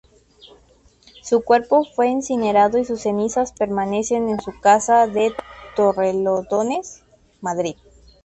Su 1.21 1.41
cuerpo 1.43 1.85
fue 1.95 2.07
incinerado 2.07 2.79
y 2.79 2.85
sus 2.85 3.01
cenizas 3.03 3.51
permanecen 3.53 4.29
en 4.29 4.41
su 4.41 4.59
casa 4.59 5.05
de 5.05 5.31
Torrelodones, 5.75 7.03
Madrid. 7.39 7.75